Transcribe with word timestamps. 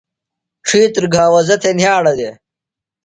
ڇِھیتر 0.67 1.03
گھاوزہ 1.15 1.55
تھےۡ 1.61 1.75
نِھیاڑہ 1.77 2.13
دےۡ۔ 2.19 2.35